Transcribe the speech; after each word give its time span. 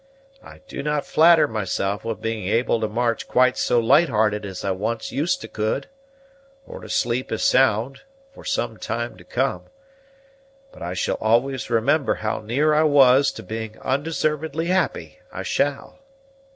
I 0.43 0.61
do 0.67 0.81
not 0.81 1.05
flatter 1.05 1.47
myself 1.47 2.03
with 2.03 2.21
being 2.23 2.47
able 2.47 2.79
to 2.79 2.87
march 2.87 3.27
quite 3.27 3.55
so 3.55 3.79
light 3.79 4.09
hearted 4.09 4.47
as 4.47 4.65
I 4.65 4.71
once 4.71 5.11
used 5.11 5.41
to 5.41 5.47
could, 5.47 5.89
or 6.65 6.79
to 6.79 6.89
sleep 6.89 7.31
as 7.31 7.43
sound, 7.43 8.01
for 8.33 8.43
some 8.43 8.77
time 8.77 9.15
to 9.17 9.23
come; 9.23 9.65
but 10.71 10.81
I 10.81 10.95
shall 10.95 11.17
always 11.21 11.69
remember 11.69 12.15
how 12.15 12.39
near 12.39 12.73
I 12.73 12.81
was 12.81 13.31
to 13.33 13.43
being 13.43 13.77
undeservedly 13.81 14.65
happy, 14.65 15.19
I 15.31 15.43
shall. 15.43 15.99